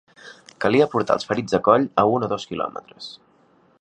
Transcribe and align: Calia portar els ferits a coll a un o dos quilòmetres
Calia 0.63 0.87
portar 0.93 1.17
els 1.19 1.29
ferits 1.31 1.57
a 1.57 1.59
coll 1.69 1.85
a 2.05 2.07
un 2.15 2.27
o 2.29 2.31
dos 2.33 2.47
quilòmetres 2.53 3.13